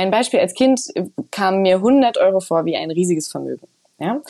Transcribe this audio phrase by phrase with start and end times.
[0.00, 0.80] ein Beispiel, als Kind
[1.30, 3.68] kam mir 100 Euro vor wie ein riesiges Vermögen.
[3.98, 4.22] Ja?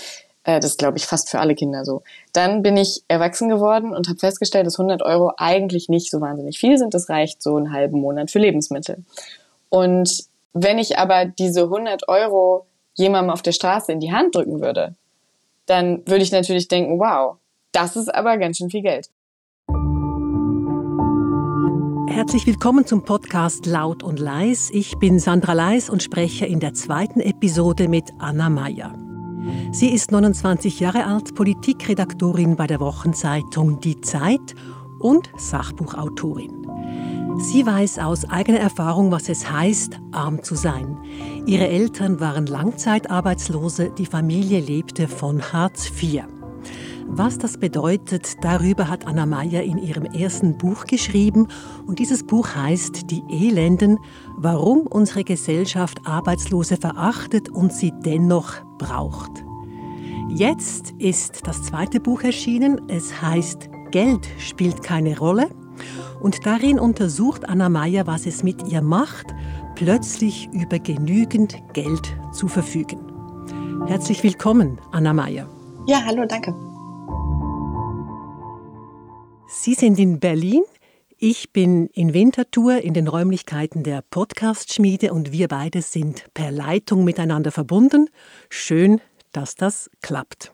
[0.42, 2.02] Äh, das glaube ich fast für alle Kinder so.
[2.32, 6.58] Dann bin ich erwachsen geworden und habe festgestellt, dass 100 Euro eigentlich nicht so wahnsinnig
[6.58, 6.92] viel sind.
[6.92, 9.04] Das reicht so einen halben Monat für Lebensmittel.
[9.68, 14.60] Und wenn ich aber diese 100 Euro jemandem auf der Straße in die Hand drücken
[14.60, 14.96] würde,
[15.66, 17.36] dann würde ich natürlich denken, wow,
[17.70, 19.08] das ist aber ganz schön viel Geld.
[22.10, 24.68] Herzlich willkommen zum Podcast Laut und Leis.
[24.72, 28.92] Ich bin Sandra Leis und spreche in der zweiten Episode mit Anna Meyer.
[29.70, 34.56] Sie ist 29 Jahre alt, Politikredaktorin bei der Wochenzeitung Die Zeit
[34.98, 36.66] und Sachbuchautorin.
[37.38, 40.98] Sie weiß aus eigener Erfahrung, was es heißt, arm zu sein.
[41.46, 46.24] Ihre Eltern waren Langzeitarbeitslose, die Familie lebte von Hartz IV.
[47.12, 51.48] Was das bedeutet, darüber hat Anna Meyer in ihrem ersten Buch geschrieben.
[51.84, 53.98] Und dieses Buch heißt Die Elenden,
[54.36, 59.44] warum unsere Gesellschaft Arbeitslose verachtet und sie dennoch braucht.
[60.28, 62.80] Jetzt ist das zweite Buch erschienen.
[62.88, 65.50] Es heißt Geld spielt keine Rolle.
[66.20, 69.34] Und darin untersucht Anna Meyer, was es mit ihr macht,
[69.74, 73.00] plötzlich über genügend Geld zu verfügen.
[73.88, 75.48] Herzlich willkommen, Anna Meyer.
[75.86, 76.54] Ja, hallo, danke.
[79.52, 80.62] Sie sind in Berlin.
[81.18, 87.02] Ich bin in Winterthur in den Räumlichkeiten der Podcast-Schmiede und wir beide sind per Leitung
[87.02, 88.08] miteinander verbunden.
[88.48, 89.00] Schön,
[89.32, 90.52] dass das klappt.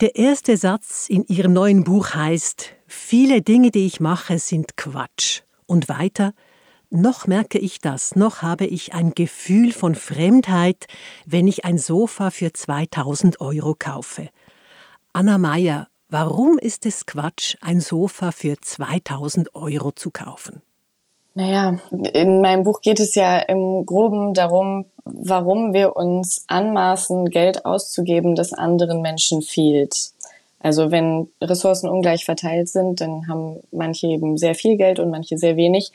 [0.00, 5.42] Der erste Satz in Ihrem neuen Buch heißt, viele Dinge, die ich mache, sind Quatsch.
[5.66, 6.32] Und weiter,
[6.88, 10.86] noch merke ich das, noch habe ich ein Gefühl von Fremdheit,
[11.26, 14.30] wenn ich ein Sofa für 2000 Euro kaufe.
[15.12, 20.62] Anna Meyer, Warum ist es Quatsch, ein Sofa für 2000 Euro zu kaufen?
[21.34, 21.78] Naja,
[22.14, 28.34] in meinem Buch geht es ja im Groben darum, warum wir uns anmaßen, Geld auszugeben,
[28.34, 30.12] das anderen Menschen fehlt.
[30.60, 35.36] Also wenn Ressourcen ungleich verteilt sind, dann haben manche eben sehr viel Geld und manche
[35.36, 35.92] sehr wenig.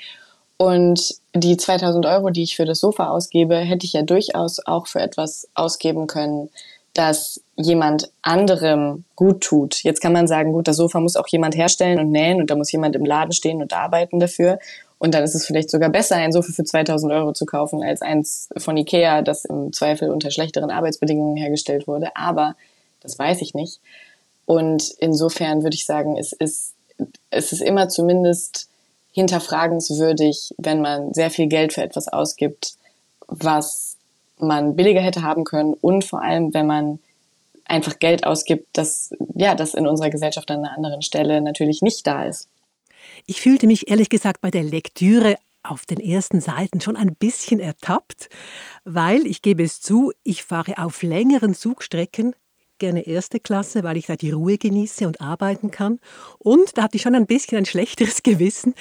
[0.57, 4.85] Und die 2000 Euro, die ich für das Sofa ausgebe, hätte ich ja durchaus auch
[4.85, 6.49] für etwas ausgeben können,
[6.93, 9.83] das jemand anderem gut tut.
[9.83, 12.55] Jetzt kann man sagen, gut, das Sofa muss auch jemand herstellen und nähen und da
[12.55, 14.59] muss jemand im Laden stehen und arbeiten dafür.
[14.99, 18.01] Und dann ist es vielleicht sogar besser, ein Sofa für 2000 Euro zu kaufen, als
[18.01, 22.15] eins von Ikea, das im Zweifel unter schlechteren Arbeitsbedingungen hergestellt wurde.
[22.15, 22.55] Aber
[23.01, 23.81] das weiß ich nicht.
[24.45, 26.73] Und insofern würde ich sagen, es ist,
[27.31, 28.69] es ist immer zumindest
[29.11, 32.75] hinterfragenswürdig, wenn man sehr viel Geld für etwas ausgibt,
[33.27, 33.92] was
[34.39, 36.99] man billiger hätte haben können und vor allem, wenn man
[37.65, 42.05] einfach Geld ausgibt, das, ja, das in unserer Gesellschaft an einer anderen Stelle natürlich nicht
[42.05, 42.49] da ist.
[43.25, 47.59] Ich fühlte mich ehrlich gesagt bei der Lektüre auf den ersten Seiten schon ein bisschen
[47.59, 48.29] ertappt,
[48.83, 52.35] weil ich gebe es zu, ich fahre auf längeren Zugstrecken
[52.79, 55.99] gerne erste Klasse, weil ich da die Ruhe genieße und arbeiten kann.
[56.37, 58.73] Und da hatte ich schon ein bisschen ein schlechteres Gewissen.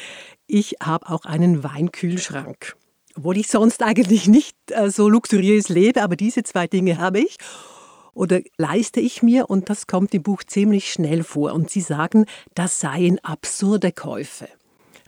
[0.48, 2.76] Ich habe auch einen Weinkühlschrank
[3.16, 7.36] obwohl ich sonst eigentlich nicht äh, so luxuriös lebe, aber diese zwei Dinge habe ich
[8.14, 11.52] oder leiste ich mir und das kommt im Buch ziemlich schnell vor.
[11.52, 14.48] Und Sie sagen, das seien absurde Käufe.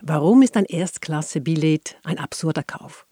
[0.01, 3.05] Warum ist ein Erstklasse-Billett ein absurder Kauf?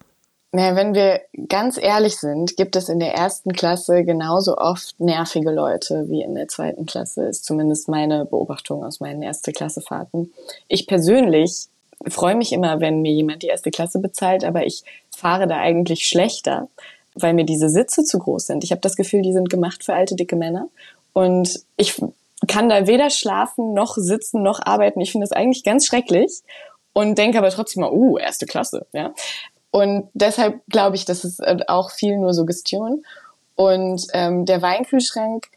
[0.55, 5.49] Naja, wenn wir ganz ehrlich sind, gibt es in der ersten Klasse genauso oft nervige
[5.49, 10.31] Leute wie in der zweiten Klasse, ist zumindest meine Beobachtung aus meinen Erste-Klasse-Fahrten.
[10.67, 11.69] Ich persönlich
[12.07, 14.83] freue mich immer, wenn mir jemand die erste Klasse bezahlt, aber ich
[15.15, 16.67] fahre da eigentlich schlechter,
[17.15, 18.63] weil mir diese Sitze zu groß sind.
[18.63, 20.67] Ich habe das Gefühl, die sind gemacht für alte, dicke Männer.
[21.13, 22.01] Und ich
[22.47, 24.99] kann da weder schlafen, noch sitzen, noch arbeiten.
[25.01, 26.41] Ich finde das eigentlich ganz schrecklich
[26.93, 29.13] und denke aber trotzdem mal, uh, erste Klasse, ja.
[29.71, 33.03] Und deshalb glaube ich, das ist äh, auch viel nur Suggestion.
[33.55, 35.47] Und ähm, der Weinkühlschrank,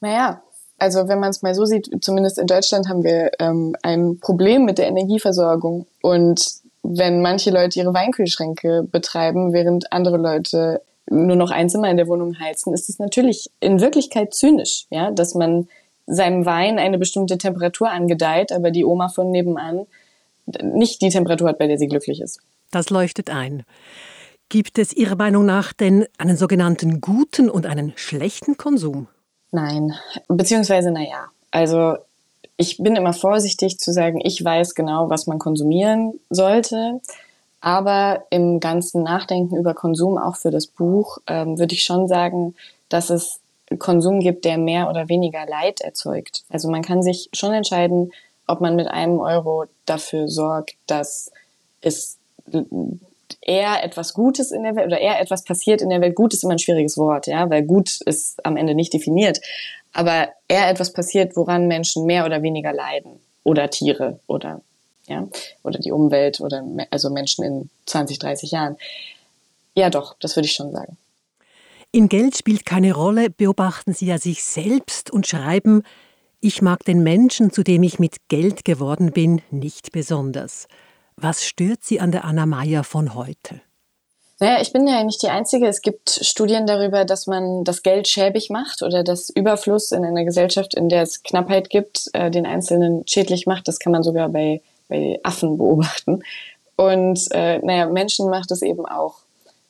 [0.00, 0.42] naja,
[0.82, 4.64] also wenn man es mal so sieht, zumindest in Deutschland haben wir ähm, ein Problem
[4.64, 5.86] mit der Energieversorgung.
[6.02, 6.44] Und
[6.82, 12.08] wenn manche Leute ihre Weinkühlschränke betreiben, während andere Leute nur noch ein Zimmer in der
[12.08, 15.68] Wohnung heizen, ist es natürlich in Wirklichkeit zynisch, ja, dass man
[16.08, 19.86] seinem Wein eine bestimmte Temperatur angedeiht, aber die Oma von nebenan
[20.64, 22.40] nicht die Temperatur hat, bei der sie glücklich ist.
[22.72, 23.62] Das leuchtet ein.
[24.48, 29.06] Gibt es Ihrer Meinung nach denn einen sogenannten guten und einen schlechten Konsum?
[29.52, 29.94] Nein,
[30.28, 31.28] beziehungsweise naja.
[31.50, 31.96] Also
[32.56, 37.00] ich bin immer vorsichtig zu sagen, ich weiß genau, was man konsumieren sollte.
[37.60, 42.56] Aber im ganzen Nachdenken über Konsum, auch für das Buch, ähm, würde ich schon sagen,
[42.88, 43.38] dass es
[43.78, 46.42] Konsum gibt, der mehr oder weniger Leid erzeugt.
[46.48, 48.12] Also man kann sich schon entscheiden,
[48.46, 51.30] ob man mit einem Euro dafür sorgt, dass
[51.80, 52.18] es
[53.40, 56.14] eher etwas Gutes in der Welt oder eher etwas passiert in der Welt.
[56.14, 59.40] Gut ist immer ein schwieriges Wort, ja, weil gut ist am Ende nicht definiert.
[59.92, 63.20] Aber eher etwas passiert, woran Menschen mehr oder weniger leiden.
[63.44, 64.60] Oder Tiere oder,
[65.06, 65.26] ja,
[65.62, 68.76] oder die Umwelt oder also Menschen in 20, 30 Jahren.
[69.74, 70.96] Ja, doch, das würde ich schon sagen.
[71.90, 75.82] In Geld spielt keine Rolle, beobachten Sie ja sich selbst und schreiben,
[76.40, 80.66] ich mag den Menschen, zu dem ich mit Geld geworden bin, nicht besonders.
[81.16, 83.60] Was stört Sie an der Anna Meyer von heute?
[84.42, 85.68] Naja, ich bin ja nicht die Einzige.
[85.68, 90.24] Es gibt Studien darüber, dass man das Geld schäbig macht oder das Überfluss in einer
[90.24, 93.68] Gesellschaft, in der es Knappheit gibt, äh, den Einzelnen schädlich macht.
[93.68, 96.24] Das kann man sogar bei, bei Affen beobachten.
[96.74, 99.18] Und äh, naja, Menschen macht es eben auch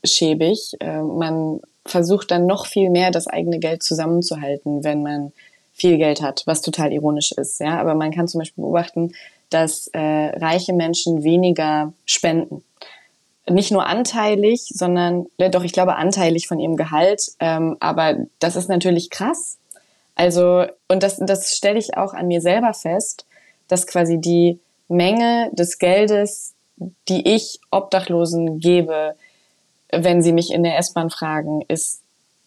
[0.05, 0.75] schäbig.
[0.81, 5.33] Äh, man versucht dann noch viel mehr das eigene Geld zusammenzuhalten, wenn man
[5.75, 7.61] viel Geld hat, was total ironisch ist.
[7.61, 9.13] Ja, aber man kann zum Beispiel beobachten,
[9.53, 12.65] dass äh, reiche Menschen weniger spenden.
[13.49, 17.33] Nicht nur anteilig, sondern ja, doch, ich glaube anteilig von ihrem Gehalt.
[17.41, 19.59] Ähm, aber das ist natürlich krass.
[20.15, 23.27] Also, und das, das stelle ich auch an mir selber fest,
[23.69, 26.55] dass quasi die Menge des Geldes,
[27.09, 29.15] die ich Obdachlosen gebe,
[29.91, 32.01] wenn sie mich in der S-Bahn fragen, ist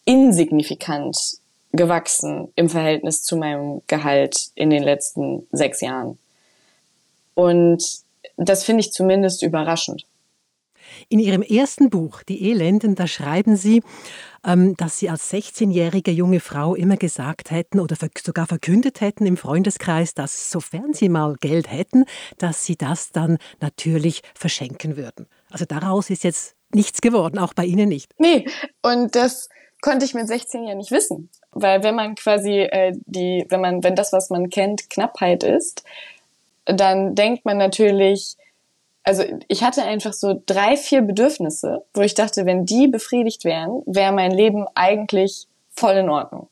[0.04, 1.38] insignifikant
[1.72, 6.18] gewachsen im Verhältnis zu meinem Gehalt in den letzten sechs Jahren.
[7.36, 7.84] Und
[8.36, 10.06] das finde ich zumindest überraschend.
[11.08, 13.82] In Ihrem ersten Buch, Die Elenden, da schreiben Sie,
[14.44, 19.36] ähm, dass Sie als 16-jährige junge Frau immer gesagt hätten oder sogar verkündet hätten im
[19.36, 22.04] Freundeskreis, dass sofern Sie mal Geld hätten,
[22.38, 25.26] dass Sie das dann natürlich verschenken würden.
[25.50, 28.12] Also daraus ist jetzt nichts geworden, auch bei Ihnen nicht.
[28.18, 28.46] Nee,
[28.82, 29.50] und das
[29.82, 31.28] konnte ich mit 16 ja nicht wissen.
[31.52, 35.84] Weil wenn man quasi äh, die, wenn man, wenn das, was man kennt, Knappheit ist,
[36.66, 38.36] dann denkt man natürlich,
[39.04, 43.82] also ich hatte einfach so drei, vier Bedürfnisse, wo ich dachte, wenn die befriedigt wären,
[43.86, 46.48] wäre mein Leben eigentlich voll in Ordnung.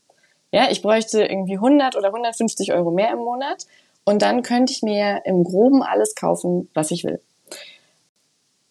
[0.52, 3.66] Ja, ich bräuchte irgendwie 100 oder 150 Euro mehr im Monat
[4.04, 7.20] und dann könnte ich mir im Groben alles kaufen, was ich will.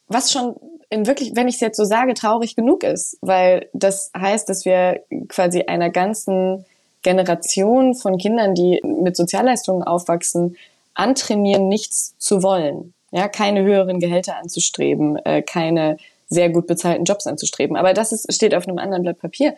[0.08, 0.56] Was schon
[0.90, 4.64] in wirklich, wenn ich es jetzt so sage, traurig genug ist, weil das heißt, dass
[4.64, 6.66] wir quasi einer ganzen
[7.02, 10.56] Generation von Kindern, die mit Sozialleistungen aufwachsen,
[10.94, 12.94] antrainieren, nichts zu wollen.
[13.12, 15.98] Ja, keine höheren Gehälter anzustreben, äh, keine
[16.30, 17.76] sehr gut bezahlten Jobs anzustreben.
[17.76, 19.56] Aber das ist, steht auf einem anderen Blatt Papier.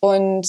[0.00, 0.46] Und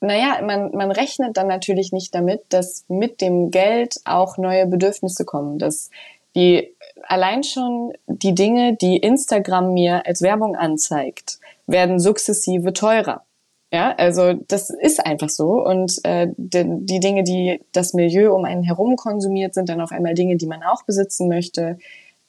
[0.00, 5.24] naja, man, man rechnet dann natürlich nicht damit, dass mit dem Geld auch neue Bedürfnisse
[5.24, 5.90] kommen, dass
[6.36, 13.25] die allein schon die Dinge, die Instagram mir als Werbung anzeigt, werden sukzessive teurer.
[13.72, 15.64] Ja, also das ist einfach so.
[15.64, 19.90] Und äh, die, die Dinge, die das Milieu um einen herum konsumiert, sind dann auf
[19.90, 21.78] einmal Dinge, die man auch besitzen möchte.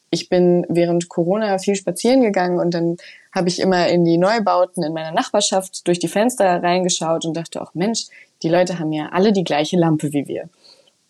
[0.09, 2.97] Ich bin während Corona viel spazieren gegangen und dann
[3.35, 7.61] habe ich immer in die Neubauten in meiner Nachbarschaft durch die Fenster reingeschaut und dachte
[7.61, 8.07] auch, Mensch,
[8.41, 10.49] die Leute haben ja alle die gleiche Lampe wie wir.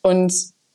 [0.02, 0.34] Und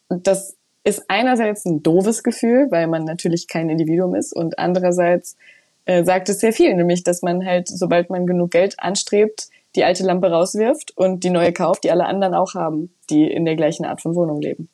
[0.08, 5.36] das ist einerseits ein doofes Gefühl, weil man natürlich kein Individuum ist und andererseits
[5.84, 9.84] äh, sagt es sehr viel, nämlich dass man halt, sobald man genug Geld anstrebt, die
[9.84, 13.56] alte Lampe rauswirft und die neue kauft, die alle anderen auch haben, die in der
[13.56, 14.68] gleichen Art von Wohnung leben.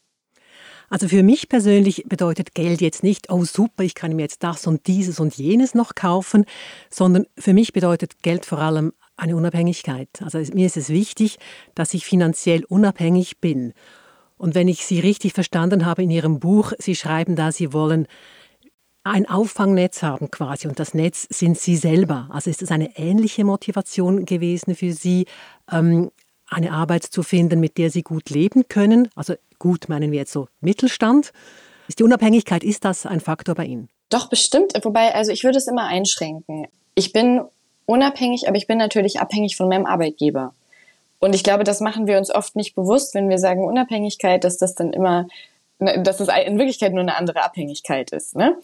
[0.91, 4.67] Also für mich persönlich bedeutet Geld jetzt nicht, oh super, ich kann mir jetzt das
[4.67, 6.47] und dieses und jenes noch kaufen,
[6.89, 10.09] sondern für mich bedeutet Geld vor allem eine Unabhängigkeit.
[10.23, 11.39] Also mir ist es wichtig,
[11.75, 13.75] dass ich finanziell unabhängig bin.
[14.39, 18.07] Und wenn ich Sie richtig verstanden habe in Ihrem Buch, Sie schreiben da, Sie wollen
[19.11, 22.29] ein Auffangnetz haben quasi und das Netz sind Sie selber.
[22.31, 25.27] Also ist es eine ähnliche Motivation gewesen für Sie,
[25.71, 26.11] ähm,
[26.49, 29.09] eine Arbeit zu finden, mit der Sie gut leben können?
[29.15, 31.33] Also gut meinen wir jetzt so Mittelstand.
[31.89, 33.89] Ist die Unabhängigkeit, ist das ein Faktor bei Ihnen?
[34.09, 34.73] Doch, bestimmt.
[34.83, 36.67] Wobei, also ich würde es immer einschränken.
[36.95, 37.43] Ich bin
[37.87, 40.55] unabhängig, aber ich bin natürlich abhängig von meinem Arbeitgeber.
[41.19, 44.57] Und ich glaube, das machen wir uns oft nicht bewusst, wenn wir sagen Unabhängigkeit, dass
[44.57, 45.27] das dann immer,
[45.79, 48.37] ne, dass es in Wirklichkeit nur eine andere Abhängigkeit ist.
[48.37, 48.57] Ne?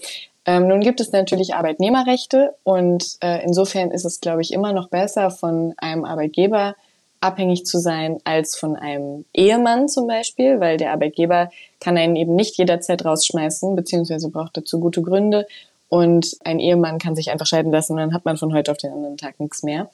[0.47, 4.89] Ähm, nun gibt es natürlich Arbeitnehmerrechte und äh, insofern ist es, glaube ich, immer noch
[4.89, 6.75] besser, von einem Arbeitgeber
[7.21, 12.35] abhängig zu sein als von einem Ehemann zum Beispiel, weil der Arbeitgeber kann einen eben
[12.35, 15.47] nicht jederzeit rausschmeißen, beziehungsweise braucht dazu gute Gründe.
[15.89, 18.79] Und ein Ehemann kann sich einfach scheiden lassen und dann hat man von heute auf
[18.79, 19.91] den anderen Tag nichts mehr.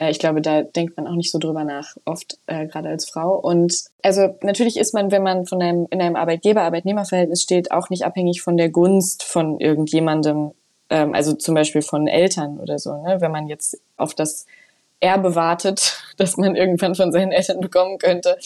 [0.00, 3.08] Äh, ich glaube, da denkt man auch nicht so drüber nach, oft, äh, gerade als
[3.08, 3.38] Frau.
[3.38, 8.04] Und also natürlich ist man, wenn man von einem, in einem Arbeitgeber-Arbeitnehmer-Verhältnis steht, auch nicht
[8.04, 10.52] abhängig von der Gunst von irgendjemandem,
[10.88, 12.96] ähm, also zum Beispiel von Eltern oder so.
[13.02, 13.20] Ne?
[13.20, 14.46] Wenn man jetzt auf das
[15.00, 18.36] Erbe wartet, das man irgendwann von seinen Eltern bekommen könnte.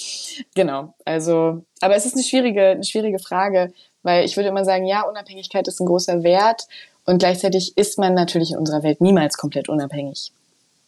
[0.54, 0.94] Genau.
[1.04, 5.02] Also, aber es ist eine schwierige, eine schwierige Frage, weil ich würde immer sagen, ja,
[5.02, 6.66] Unabhängigkeit ist ein großer Wert
[7.06, 10.32] Und gleichzeitig ist man natürlich in unserer Welt niemals komplett unabhängig.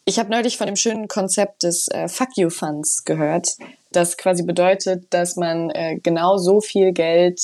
[0.08, 3.56] Ich habe neulich von dem schönen Konzept des äh, Fuck You Funds gehört,
[3.90, 7.40] das quasi bedeutet, dass man äh, genau so viel Geld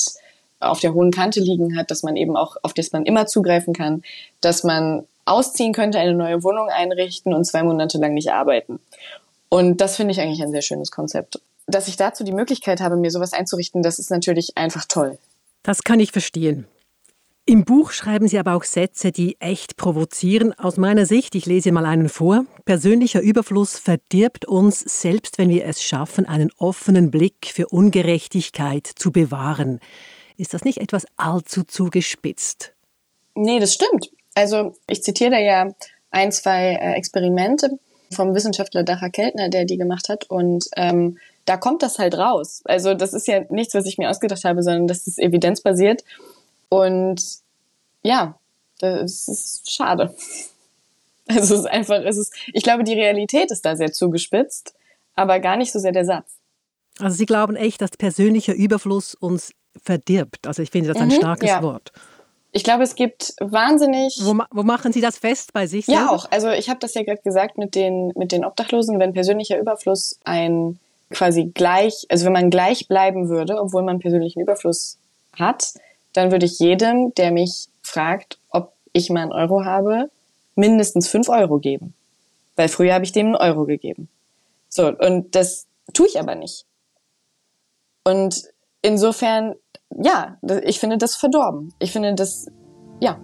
[0.61, 3.73] auf der hohen Kante liegen hat, dass man eben auch, auf das man immer zugreifen
[3.73, 4.01] kann,
[4.39, 8.79] dass man ausziehen könnte, eine neue Wohnung einrichten und zwei Monate lang nicht arbeiten.
[9.49, 11.41] Und das finde ich eigentlich ein sehr schönes Konzept.
[11.67, 15.17] Dass ich dazu die Möglichkeit habe, mir sowas einzurichten, das ist natürlich einfach toll.
[15.63, 16.65] Das kann ich verstehen.
[17.45, 20.53] Im Buch schreiben Sie aber auch Sätze, die echt provozieren.
[20.57, 22.45] Aus meiner Sicht, ich lese mal einen vor.
[22.63, 29.11] Persönlicher Überfluss verdirbt uns, selbst wenn wir es schaffen, einen offenen Blick für Ungerechtigkeit zu
[29.11, 29.81] bewahren.
[30.37, 32.73] Ist das nicht etwas allzu zugespitzt?
[33.35, 34.11] Nee, das stimmt.
[34.35, 35.73] Also ich zitiere da ja
[36.11, 37.77] ein, zwei äh, Experimente
[38.13, 40.29] vom Wissenschaftler Dacher Keltner, der die gemacht hat.
[40.29, 42.61] Und ähm, da kommt das halt raus.
[42.63, 46.05] Also das ist ja nichts, was ich mir ausgedacht habe, sondern das ist evidenzbasiert.
[46.73, 47.21] Und
[48.01, 48.39] ja,
[48.79, 50.15] das ist schade.
[51.27, 54.73] Also es ist einfach, es ist, ich glaube, die Realität ist da sehr zugespitzt,
[55.13, 56.31] aber gar nicht so sehr der Satz.
[56.97, 59.53] Also Sie glauben echt, dass persönlicher Überfluss uns
[59.83, 60.47] verdirbt.
[60.47, 61.61] Also ich finde das ein mhm, starkes ja.
[61.61, 61.91] Wort.
[62.51, 64.17] Ich glaube, es gibt wahnsinnig.
[64.23, 65.85] Wo, wo machen Sie das fest bei sich?
[65.85, 66.01] Selber?
[66.01, 66.25] Ja, auch.
[66.31, 70.19] Also ich habe das ja gerade gesagt mit den mit den Obdachlosen, wenn persönlicher Überfluss
[70.23, 70.79] ein
[71.11, 74.97] quasi gleich, also wenn man gleich bleiben würde, obwohl man persönlichen Überfluss
[75.37, 75.73] hat,
[76.13, 80.09] dann würde ich jedem, der mich fragt, ob ich mal einen Euro habe,
[80.55, 81.93] mindestens fünf Euro geben.
[82.55, 84.09] Weil früher habe ich dem einen Euro gegeben.
[84.69, 86.65] So, und das tue ich aber nicht.
[88.03, 88.43] Und
[88.81, 89.55] insofern,
[89.89, 91.73] ja, ich finde das verdorben.
[91.79, 92.47] Ich finde das,
[92.99, 93.19] ja,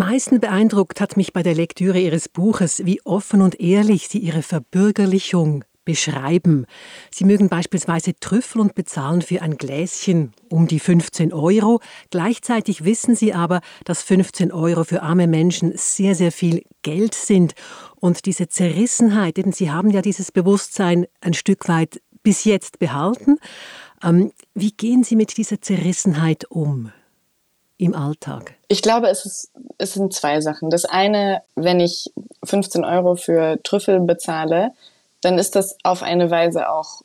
[0.00, 4.42] meisten beeindruckt hat mich bei der Lektüre Ihres Buches, wie offen und ehrlich Sie Ihre
[4.42, 6.64] Verbürgerlichung beschreiben.
[7.10, 11.80] Sie mögen beispielsweise Trüffel und bezahlen für ein Gläschen um die 15 Euro.
[12.10, 17.52] Gleichzeitig wissen Sie aber, dass 15 Euro für arme Menschen sehr, sehr viel Geld sind.
[17.96, 23.36] Und diese Zerrissenheit, denn Sie haben ja dieses Bewusstsein ein Stück weit bis jetzt behalten.
[24.02, 26.90] Ähm, wie gehen Sie mit dieser Zerrissenheit um?
[27.80, 28.54] Im Alltag?
[28.68, 30.70] Ich glaube, es, ist, es sind zwei Sachen.
[30.70, 32.12] Das eine, wenn ich
[32.44, 34.72] 15 Euro für Trüffel bezahle,
[35.22, 37.02] dann ist das auf eine Weise auch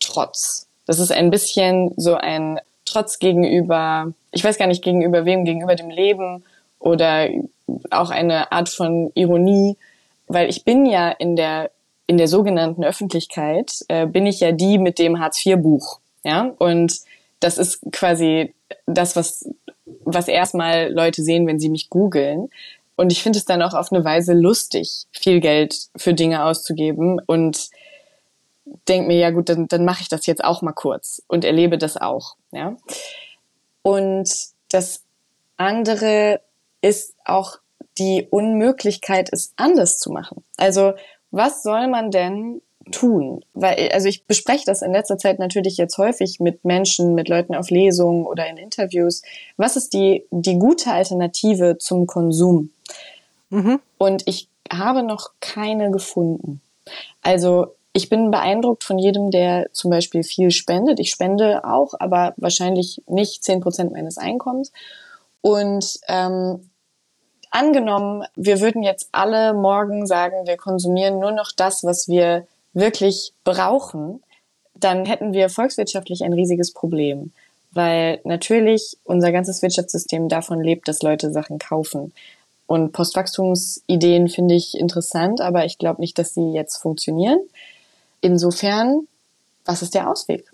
[0.00, 0.66] Trotz.
[0.86, 5.74] Das ist ein bisschen so ein Trotz gegenüber, ich weiß gar nicht gegenüber wem, gegenüber
[5.74, 6.44] dem Leben
[6.78, 7.28] oder
[7.90, 9.76] auch eine Art von Ironie,
[10.26, 11.70] weil ich bin ja in der
[12.06, 16.54] in der sogenannten Öffentlichkeit äh, bin ich ja die mit dem Hartz IV Buch, ja
[16.58, 17.00] und
[17.40, 18.54] das ist quasi
[18.86, 19.46] das, was
[20.04, 22.50] was erstmal Leute sehen, wenn sie mich googeln.
[22.96, 27.20] Und ich finde es dann auch auf eine Weise lustig, viel Geld für Dinge auszugeben
[27.26, 27.68] und
[28.88, 31.78] denke mir, ja gut, dann, dann mache ich das jetzt auch mal kurz und erlebe
[31.78, 32.36] das auch.
[32.50, 32.76] Ja?
[33.82, 34.30] Und
[34.70, 35.04] das
[35.56, 36.40] andere
[36.80, 37.58] ist auch
[37.98, 40.44] die Unmöglichkeit, es anders zu machen.
[40.56, 40.94] Also
[41.30, 43.44] was soll man denn tun?
[43.54, 47.54] Weil, also ich bespreche das in letzter Zeit natürlich jetzt häufig mit Menschen, mit Leuten
[47.54, 49.22] auf Lesungen oder in Interviews.
[49.56, 52.70] Was ist die, die gute Alternative zum Konsum?
[53.50, 53.80] Mhm.
[53.98, 56.60] Und ich habe noch keine gefunden.
[57.22, 61.00] Also ich bin beeindruckt von jedem, der zum Beispiel viel spendet.
[61.00, 64.72] Ich spende auch, aber wahrscheinlich nicht zehn Prozent meines Einkommens.
[65.40, 66.70] Und ähm,
[67.50, 73.32] angenommen, wir würden jetzt alle morgen sagen, wir konsumieren nur noch das, was wir wirklich
[73.44, 74.22] brauchen,
[74.74, 77.32] dann hätten wir volkswirtschaftlich ein riesiges Problem.
[77.72, 82.12] Weil natürlich unser ganzes Wirtschaftssystem davon lebt, dass Leute Sachen kaufen.
[82.66, 87.40] Und Postwachstumsideen finde ich interessant, aber ich glaube nicht, dass sie jetzt funktionieren.
[88.20, 89.06] Insofern,
[89.64, 90.44] was ist der Ausweg?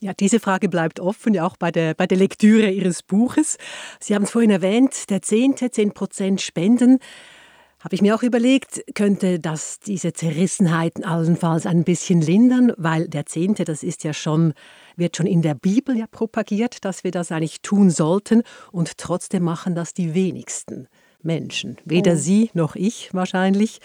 [0.00, 3.56] Ja, diese Frage bleibt offen, ja auch bei der, bei der Lektüre Ihres Buches.
[4.00, 6.98] Sie haben es vorhin erwähnt, der Zehnte, zehn Prozent Spenden.
[7.84, 13.26] Habe ich mir auch überlegt, könnte das diese Zerrissenheiten allenfalls ein bisschen lindern, weil der
[13.26, 14.54] Zehnte, das ist ja schon,
[14.96, 19.42] wird schon in der Bibel ja propagiert, dass wir das eigentlich tun sollten und trotzdem
[19.42, 20.88] machen das die wenigsten
[21.22, 21.76] Menschen.
[21.84, 22.16] Weder oh.
[22.16, 23.80] Sie noch ich wahrscheinlich.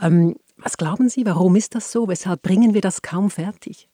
[0.00, 2.08] Ähm, was glauben Sie, warum ist das so?
[2.08, 3.86] Weshalb bringen wir das kaum fertig?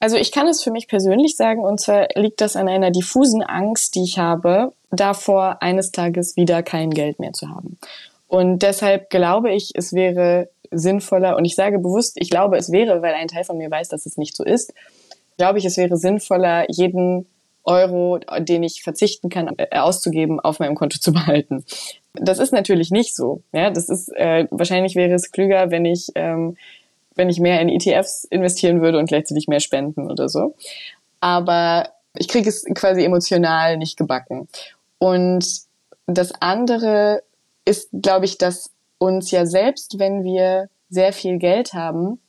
[0.00, 3.42] Also ich kann es für mich persönlich sagen, und zwar liegt das an einer diffusen
[3.42, 7.76] Angst, die ich habe, davor eines Tages wieder kein Geld mehr zu haben.
[8.28, 13.02] Und deshalb glaube ich, es wäre sinnvoller, und ich sage bewusst, ich glaube, es wäre,
[13.02, 14.72] weil ein Teil von mir weiß, dass es nicht so ist,
[15.36, 17.26] glaube ich, es wäre sinnvoller, jeden
[17.64, 21.64] Euro, den ich verzichten kann, äh, auszugeben, auf meinem Konto zu behalten.
[22.14, 23.42] Das ist natürlich nicht so.
[23.52, 26.56] Ja, das ist äh, wahrscheinlich wäre es klüger, wenn ich ähm,
[27.16, 30.54] wenn ich mehr in ETFs investieren würde und gleichzeitig mehr spenden oder so.
[31.20, 34.48] Aber ich kriege es quasi emotional nicht gebacken.
[34.98, 35.62] Und
[36.06, 37.22] das andere
[37.66, 42.20] ist, glaube ich, dass uns ja selbst, wenn wir sehr viel Geld haben,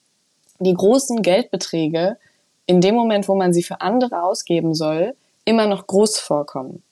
[0.60, 2.18] die großen Geldbeträge
[2.66, 5.16] in dem Moment, wo man sie für andere ausgeben soll,
[5.46, 6.84] immer noch groß vorkommen.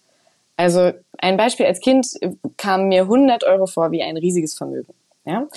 [0.55, 2.07] Also ein Beispiel als Kind
[2.55, 4.93] kam mir 100 Euro vor wie ein riesiges Vermögen.
[5.25, 5.47] Ja?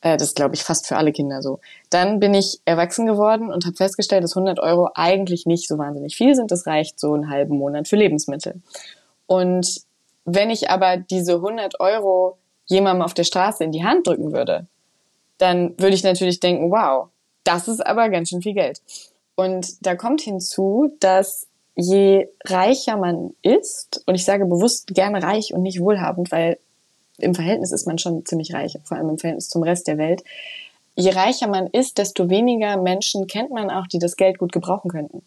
[0.00, 1.60] Äh, das glaube ich fast für alle Kinder so.
[1.90, 6.16] Dann bin ich erwachsen geworden und habe festgestellt, dass 100 Euro eigentlich nicht so wahnsinnig
[6.16, 6.50] viel sind.
[6.50, 8.62] Das reicht so einen halben Monat für Lebensmittel.
[9.26, 9.82] Und
[10.26, 14.66] wenn ich aber diese 100 Euro jemandem auf der Straße in die Hand drücken würde,
[15.38, 17.08] dann würde ich natürlich denken, wow,
[17.44, 18.82] das ist aber ganz schön viel Geld.
[19.36, 25.54] Und da kommt hinzu, dass je reicher man ist, und ich sage bewusst gerne reich
[25.54, 26.58] und nicht wohlhabend, weil
[27.18, 30.24] im Verhältnis ist man schon ziemlich reich, vor allem im Verhältnis zum Rest der Welt.
[30.96, 34.90] Je reicher man ist, desto weniger Menschen kennt man auch, die das Geld gut gebrauchen
[34.90, 35.22] könnten.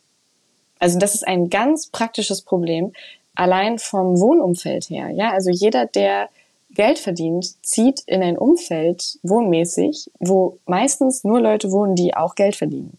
[0.80, 2.94] Also das ist ein ganz praktisches Problem,
[3.36, 5.10] allein vom Wohnumfeld her.
[5.10, 6.30] Ja, also jeder, der
[6.72, 12.56] Geld verdient, zieht in ein Umfeld wohnmäßig, wo meistens nur Leute wohnen, die auch Geld
[12.56, 12.98] verdienen.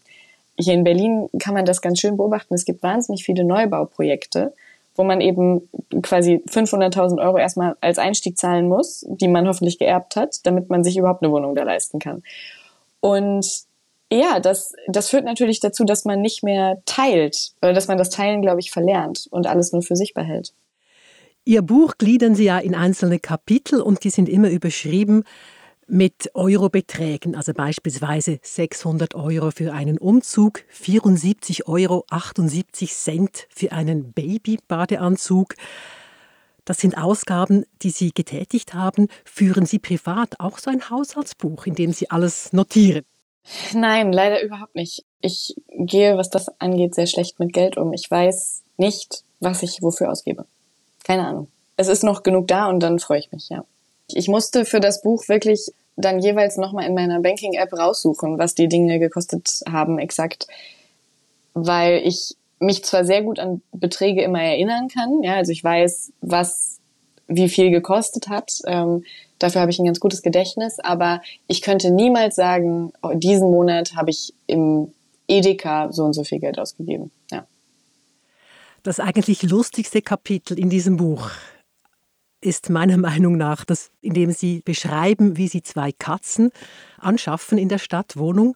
[0.59, 2.55] Hier in Berlin kann man das ganz schön beobachten.
[2.55, 4.53] Es gibt wahnsinnig viele Neubauprojekte
[5.01, 5.67] wo man eben
[6.03, 10.85] quasi 500.000 Euro erstmal als Einstieg zahlen muss, die man hoffentlich geerbt hat, damit man
[10.85, 12.23] sich überhaupt eine Wohnung da leisten kann.
[13.01, 13.47] Und
[14.12, 18.11] ja, das, das führt natürlich dazu, dass man nicht mehr teilt oder dass man das
[18.11, 20.52] Teilen, glaube ich, verlernt und alles nur für sich behält.
[21.45, 25.25] Ihr Buch gliedern Sie ja in einzelne Kapitel und die sind immer überschrieben
[25.87, 32.05] mit Eurobeträgen, also beispielsweise 600 Euro für einen Umzug, 74,78 Euro
[33.49, 35.55] für einen Babybadeanzug.
[36.64, 39.09] Das sind Ausgaben, die Sie getätigt haben.
[39.25, 43.05] Führen Sie privat auch so ein Haushaltsbuch, in dem Sie alles notieren?
[43.75, 45.05] Nein, leider überhaupt nicht.
[45.21, 47.93] Ich gehe, was das angeht, sehr schlecht mit Geld um.
[47.93, 50.47] Ich weiß nicht, was ich wofür ausgebe.
[51.05, 51.49] Keine Ahnung.
[51.76, 53.65] Es ist noch genug da und dann freue ich mich, ja.
[54.09, 58.69] Ich musste für das Buch wirklich dann jeweils nochmal in meiner Banking-App raussuchen, was die
[58.69, 60.47] Dinge gekostet haben exakt,
[61.55, 66.13] weil ich mich zwar sehr gut an Beträge immer erinnern kann, ja, also ich weiß,
[66.21, 66.70] was
[67.30, 68.58] wie viel gekostet hat.
[68.66, 69.04] Ähm,
[69.38, 73.95] dafür habe ich ein ganz gutes Gedächtnis, aber ich könnte niemals sagen, oh, diesen Monat
[73.95, 74.93] habe ich im
[75.28, 77.10] Edeka so und so viel Geld ausgegeben.
[77.30, 77.47] Ja.
[78.82, 81.30] Das eigentlich lustigste Kapitel in diesem Buch
[82.41, 86.50] ist meiner Meinung nach, dass, indem Sie beschreiben, wie Sie zwei Katzen
[86.99, 88.55] anschaffen in der Stadtwohnung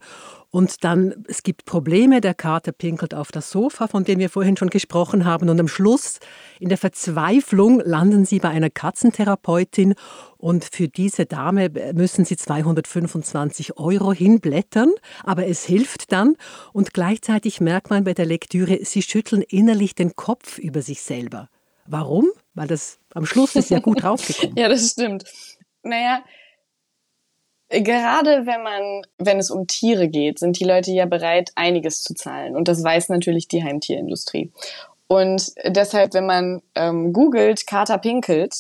[0.55, 4.57] und dann, es gibt Probleme, der Kater pinkelt auf das Sofa, von dem wir vorhin
[4.57, 5.49] schon gesprochen haben.
[5.49, 6.21] Und am Schluss,
[6.61, 9.97] in der Verzweiflung, landen Sie bei einer Katzentherapeutin
[10.37, 14.93] und für diese Dame müssen Sie 225 Euro hinblättern,
[15.25, 16.37] aber es hilft dann.
[16.73, 21.49] Und gleichzeitig merkt man bei der Lektüre, Sie schütteln innerlich den Kopf über sich selber.
[21.85, 22.29] Warum?
[22.55, 24.57] Weil das am Schluss ist ja gut rausgekommen.
[24.57, 25.25] ja, das stimmt.
[25.83, 26.23] Naja,
[27.71, 32.15] gerade wenn man, wenn es um Tiere geht, sind die Leute ja bereit, einiges zu
[32.15, 32.57] zahlen.
[32.57, 34.53] Und das weiß natürlich die Heimtierindustrie.
[35.07, 38.55] Und deshalb, wenn man ähm, googelt, Kater pinkelt,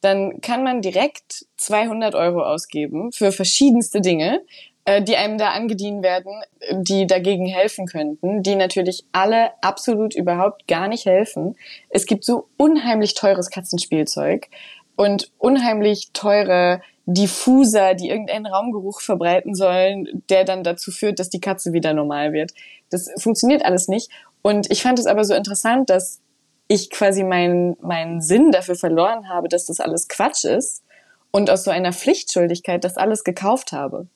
[0.00, 4.42] dann kann man direkt 200 Euro ausgeben für verschiedenste Dinge,
[4.86, 10.88] die einem da angedient werden, die dagegen helfen könnten, die natürlich alle absolut überhaupt gar
[10.88, 11.56] nicht helfen.
[11.88, 14.48] Es gibt so unheimlich teures Katzenspielzeug
[14.96, 21.40] und unheimlich teure Diffuser, die irgendeinen Raumgeruch verbreiten sollen, der dann dazu führt, dass die
[21.40, 22.52] Katze wieder normal wird.
[22.90, 24.10] Das funktioniert alles nicht.
[24.42, 26.20] Und ich fand es aber so interessant, dass
[26.68, 30.82] ich quasi meinen, meinen Sinn dafür verloren habe, dass das alles Quatsch ist
[31.30, 34.06] und aus so einer Pflichtschuldigkeit das alles gekauft habe.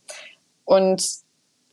[0.69, 1.03] Und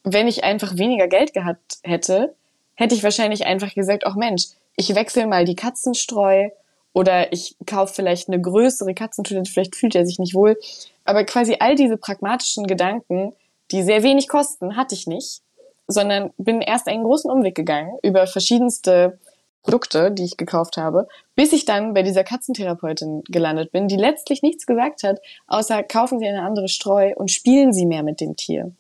[0.06, 2.34] wenn ich einfach weniger Geld gehabt hätte,
[2.76, 4.46] hätte ich wahrscheinlich einfach gesagt, ach Mensch,
[4.78, 6.48] ich wechsle mal die Katzenstreu
[6.94, 10.58] oder ich kaufe vielleicht eine größere Katzentoilette, vielleicht fühlt er sich nicht wohl.
[11.04, 13.34] Aber quasi all diese pragmatischen Gedanken,
[13.72, 15.42] die sehr wenig kosten, hatte ich nicht,
[15.88, 19.20] sondern bin erst einen großen Umweg gegangen über verschiedenste
[19.66, 24.44] Produkte, die ich gekauft habe, bis ich dann bei dieser Katzentherapeutin gelandet bin, die letztlich
[24.44, 28.36] nichts gesagt hat, außer kaufen Sie eine andere Streu und spielen Sie mehr mit dem
[28.36, 28.72] Tier.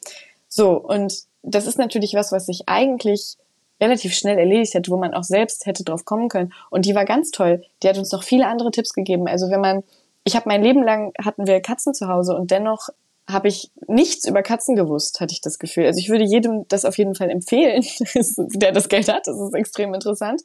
[0.48, 3.36] So, und das ist natürlich was, was sich eigentlich
[3.82, 6.54] relativ schnell erledigt hätte, wo man auch selbst hätte drauf kommen können.
[6.70, 7.64] Und die war ganz toll.
[7.82, 9.28] Die hat uns noch viele andere Tipps gegeben.
[9.28, 9.84] Also wenn man,
[10.24, 12.90] ich habe mein Leben lang hatten wir Katzen zu Hause und dennoch
[13.28, 15.86] habe ich nichts über Katzen gewusst, hatte ich das Gefühl.
[15.86, 17.84] Also ich würde jedem das auf jeden Fall empfehlen,
[18.56, 19.28] der das Geld hat.
[19.28, 20.42] Das ist extrem interessant.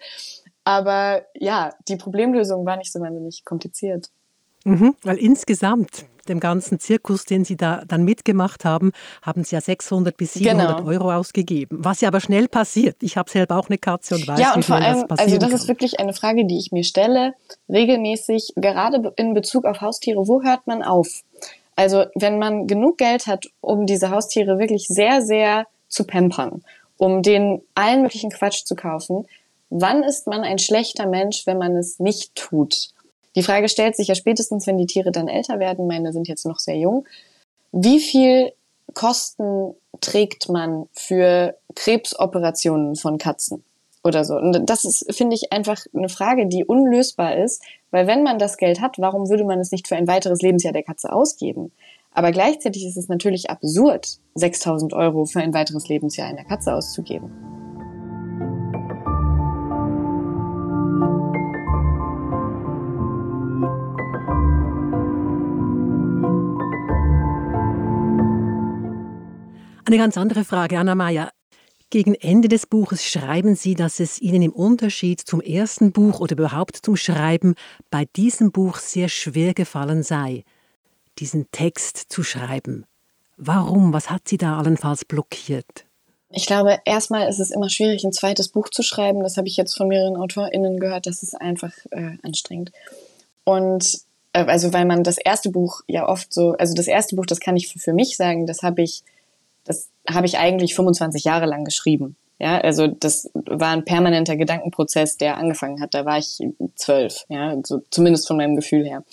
[0.65, 4.11] Aber ja, die Problemlösung war nicht so wahnsinnig kompliziert.
[4.65, 9.61] Mhm, weil insgesamt dem ganzen Zirkus, den Sie da dann mitgemacht haben, haben Sie ja
[9.61, 10.89] 600 bis 700 genau.
[10.89, 11.79] Euro ausgegeben.
[11.81, 12.97] Was ja aber schnell passiert.
[13.03, 15.39] Ich habe selber auch eine Katze und weiß, ja, und wie vor allem, das Also
[15.39, 15.59] das kann.
[15.59, 17.35] ist wirklich eine Frage, die ich mir stelle,
[17.69, 20.29] regelmäßig, gerade in Bezug auf Haustiere.
[20.29, 21.23] Wo hört man auf?
[21.81, 26.63] Also wenn man genug Geld hat, um diese Haustiere wirklich sehr, sehr zu pampern,
[26.99, 29.27] um denen allen möglichen Quatsch zu kaufen,
[29.71, 32.91] wann ist man ein schlechter Mensch, wenn man es nicht tut?
[33.35, 36.45] Die Frage stellt sich ja spätestens, wenn die Tiere dann älter werden, meine sind jetzt
[36.45, 37.07] noch sehr jung,
[37.73, 38.53] wie viel
[38.93, 43.65] Kosten trägt man für Krebsoperationen von Katzen
[44.05, 44.35] oder so?
[44.35, 48.57] Und das ist, finde ich, einfach eine Frage, die unlösbar ist, weil wenn man das
[48.57, 51.73] Geld hat, warum würde man es nicht für ein weiteres Lebensjahr der Katze ausgeben?
[52.13, 57.31] Aber gleichzeitig ist es natürlich absurd, 6000 Euro für ein weiteres Lebensjahr einer Katze auszugeben.
[69.87, 71.31] Eine ganz andere Frage, Anna Mayer.
[71.91, 76.37] Gegen Ende des Buches schreiben Sie, dass es Ihnen im Unterschied zum ersten Buch oder
[76.37, 77.57] überhaupt zum Schreiben
[77.91, 80.45] bei diesem Buch sehr schwer gefallen sei,
[81.19, 82.87] diesen Text zu schreiben.
[83.37, 83.93] Warum?
[83.93, 85.85] Was hat Sie da allenfalls blockiert?
[86.29, 89.25] Ich glaube, erstmal ist es immer schwierig, ein zweites Buch zu schreiben.
[89.25, 91.07] Das habe ich jetzt von mehreren AutorInnen gehört.
[91.07, 92.71] Das ist einfach äh, anstrengend.
[93.43, 93.99] Und
[94.33, 97.41] äh, also, weil man das erste Buch ja oft so, also das erste Buch, das
[97.41, 99.03] kann ich für, für mich sagen, das habe ich
[99.71, 102.17] das habe ich eigentlich 25 Jahre lang geschrieben.
[102.41, 105.95] Ja, also das war ein permanenter Gedankenprozess, der angefangen hat.
[105.95, 106.39] Da war ich
[106.75, 109.05] zwölf, ja, so, zumindest von meinem Gefühl her.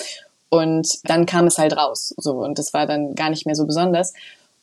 [0.50, 3.68] Und dann kam es halt raus, so und das war dann gar nicht mehr so
[3.68, 4.14] besonders.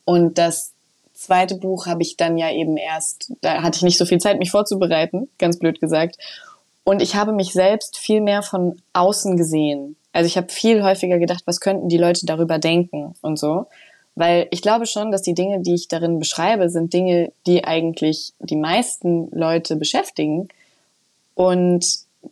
[0.04, 0.72] Und das
[1.12, 4.38] zweite Buch habe ich dann ja eben erst, da hatte ich nicht so viel Zeit,
[4.38, 6.16] mich vorzubereiten, ganz blöd gesagt.
[6.82, 9.96] Und ich habe mich selbst viel mehr von außen gesehen.
[10.12, 13.66] Also ich habe viel häufiger gedacht, was könnten die Leute darüber denken und so.
[14.16, 18.32] Weil ich glaube schon, dass die Dinge, die ich darin beschreibe, sind Dinge, die eigentlich
[18.38, 20.48] die meisten Leute beschäftigen.
[21.34, 21.84] Und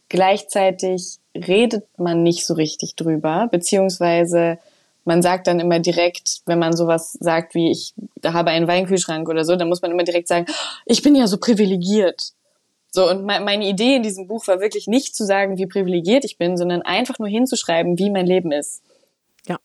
[0.09, 4.59] gleichzeitig redet man nicht so richtig drüber, beziehungsweise
[5.05, 9.45] man sagt dann immer direkt, wenn man sowas sagt wie ich habe einen Weinkühlschrank oder
[9.45, 10.47] so, dann muss man immer direkt sagen,
[10.87, 12.33] ich bin ja so privilegiert.
[12.95, 16.37] So, und meine Idee in diesem Buch war wirklich nicht zu sagen, wie privilegiert ich
[16.37, 18.83] bin, sondern einfach nur hinzuschreiben, wie mein Leben ist.
[19.49, 19.59] Ja,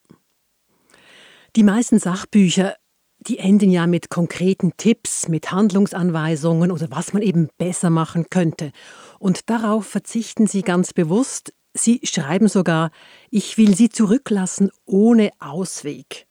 [1.57, 2.75] die meisten Sachbücher,
[3.17, 8.71] die enden ja mit konkreten Tipps, mit Handlungsanweisungen oder was man eben besser machen könnte.
[9.17, 11.53] Und darauf verzichten Sie ganz bewusst.
[11.73, 12.91] Sie schreiben sogar,
[13.31, 16.27] ich will Sie zurücklassen ohne Ausweg.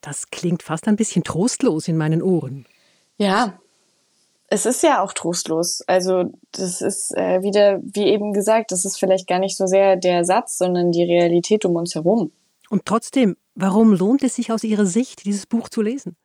[0.00, 2.66] Das klingt fast ein bisschen trostlos in meinen Ohren.
[3.18, 3.60] Ja,
[4.48, 5.82] es ist ja auch trostlos.
[5.86, 9.94] Also das ist äh, wieder, wie eben gesagt, das ist vielleicht gar nicht so sehr
[9.94, 12.32] der Satz, sondern die Realität um uns herum.
[12.70, 16.16] Und trotzdem, warum lohnt es sich aus Ihrer Sicht, dieses Buch zu lesen?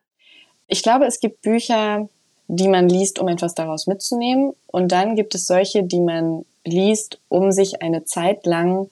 [0.68, 2.08] Ich glaube, es gibt Bücher,
[2.48, 4.54] die man liest, um etwas daraus mitzunehmen.
[4.68, 8.88] Und dann gibt es solche, die man liest, um sich eine Zeit lang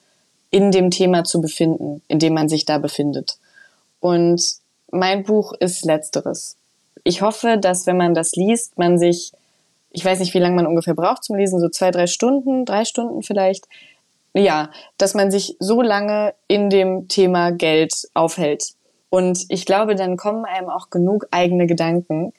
[0.51, 3.37] in dem Thema zu befinden, in dem man sich da befindet.
[4.01, 4.41] Und
[4.91, 6.57] mein Buch ist letzteres.
[7.03, 9.31] Ich hoffe, dass wenn man das liest, man sich,
[9.91, 12.83] ich weiß nicht, wie lange man ungefähr braucht zum Lesen, so zwei, drei Stunden, drei
[12.85, 13.65] Stunden vielleicht,
[14.43, 18.73] ja, dass man sich so lange in dem Thema Geld aufhält.
[19.09, 22.33] Und ich glaube, dann kommen einem auch genug eigene Gedanken.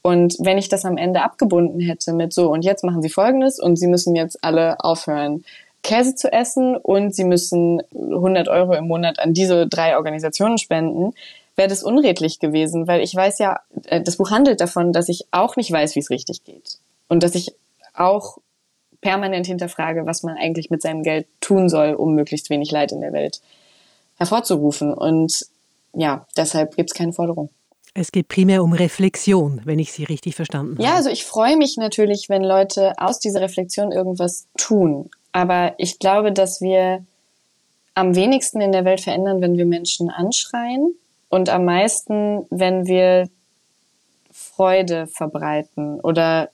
[0.00, 3.60] Und wenn ich das am Ende abgebunden hätte mit so, und jetzt machen Sie Folgendes
[3.60, 5.44] und Sie müssen jetzt alle aufhören,
[5.82, 11.12] Käse zu essen und Sie müssen 100 Euro im Monat an diese drei Organisationen spenden,
[11.54, 15.26] wäre das unredlich gewesen, weil ich weiß ja, äh, das Buch handelt davon, dass ich
[15.32, 16.78] auch nicht weiß, wie es richtig geht.
[17.08, 17.54] Und dass ich
[17.94, 18.38] auch
[19.02, 23.02] permanent hinterfrage, was man eigentlich mit seinem Geld tun soll, um möglichst wenig Leid in
[23.02, 23.42] der Welt
[24.16, 24.94] hervorzurufen.
[24.94, 25.44] Und
[25.92, 27.50] ja, deshalb gibt es keine Forderung.
[27.94, 30.82] Es geht primär um Reflexion, wenn ich Sie richtig verstanden habe.
[30.82, 35.10] Ja, also ich freue mich natürlich, wenn Leute aus dieser Reflexion irgendwas tun.
[35.32, 37.04] Aber ich glaube, dass wir
[37.94, 40.94] am wenigsten in der Welt verändern, wenn wir Menschen anschreien
[41.28, 43.28] und am meisten, wenn wir
[44.30, 46.50] Freude verbreiten oder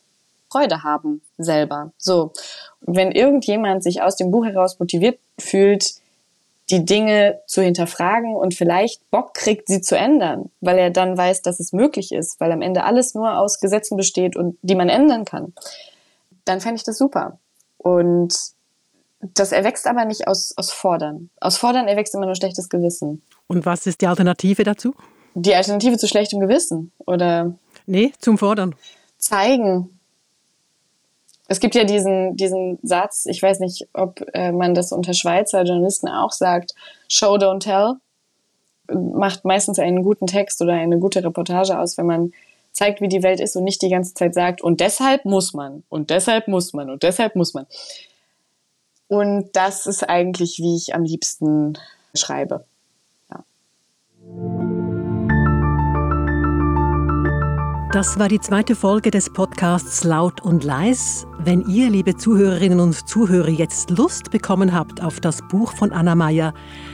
[0.51, 1.93] Freude haben selber.
[1.99, 2.33] So.
[2.81, 5.95] wenn irgendjemand sich aus dem Buch heraus motiviert fühlt,
[6.71, 11.43] die Dinge zu hinterfragen und vielleicht Bock kriegt, sie zu ändern, weil er dann weiß,
[11.43, 14.89] dass es möglich ist, weil am Ende alles nur aus Gesetzen besteht und die man
[14.89, 15.55] ändern kann,
[16.45, 17.39] dann fände ich das super.
[17.79, 18.35] Und
[19.21, 21.31] das erwächst aber nicht aus, aus Fordern.
[21.41, 23.23] Aus Fordern erwächst immer nur schlechtes Gewissen.
[23.47, 24.95] Und was ist die Alternative dazu?
[25.35, 27.55] Die Alternative zu schlechtem Gewissen, oder?
[27.87, 28.75] Nee, zum Fordern.
[29.19, 29.98] Zeigen,
[31.49, 35.65] Es gibt ja diesen, diesen Satz, ich weiß nicht, ob äh, man das unter Schweizer
[35.65, 36.75] Journalisten auch sagt,
[37.09, 37.95] Show, don't tell.
[38.91, 42.33] Macht meistens einen guten Text oder eine gute Reportage aus, wenn man
[42.73, 45.83] zeigt, wie die Welt ist und nicht die ganze Zeit sagt, und deshalb muss man,
[45.89, 47.67] und deshalb muss man, und deshalb muss man.
[49.09, 51.79] Und das ist eigentlich, wie ich am liebsten
[52.15, 52.65] schreibe.
[53.31, 54.68] Ja.
[57.93, 61.27] Das war die zweite Folge des Podcasts Laut und Leis.
[61.39, 66.15] Wenn ihr, liebe Zuhörerinnen und Zuhörer, jetzt Lust bekommen habt auf das Buch von Anna
[66.15, 66.53] Meyer,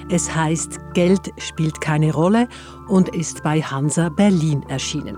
[0.08, 2.46] es heißt Geld spielt keine Rolle
[2.86, 5.16] und ist bei Hansa Berlin erschienen.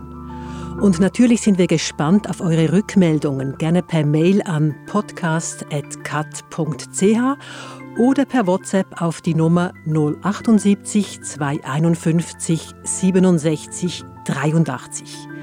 [0.81, 5.59] Und natürlich sind wir gespannt auf eure Rückmeldungen, gerne per Mail an podcast.cat.ch
[7.99, 15.36] oder per WhatsApp auf die Nummer 078 251 67 83.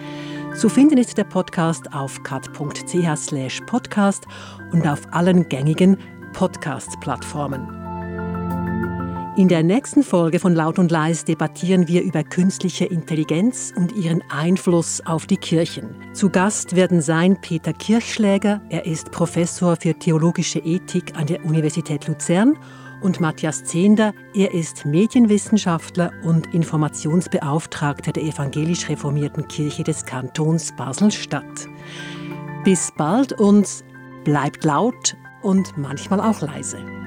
[0.56, 4.28] Zu finden ist der Podcast auf cut.ch podcast
[4.72, 5.98] und auf allen gängigen
[6.34, 7.68] Podcast-Plattformen.
[9.36, 14.22] In der nächsten Folge von Laut und Leis debattieren wir über künstliche Intelligenz und ihren
[14.30, 15.96] Einfluss auf die Kirchen.
[16.14, 22.08] Zu Gast werden sein Peter Kirchschläger, er ist Professor für theologische Ethik an der Universität
[22.08, 22.60] Luzern
[23.04, 31.68] und Matthias Zehnder, er ist Medienwissenschaftler und Informationsbeauftragter der evangelisch reformierten Kirche des Kantons Basel-Stadt.
[32.64, 33.84] Bis bald und
[34.24, 37.03] bleibt laut und manchmal auch leise.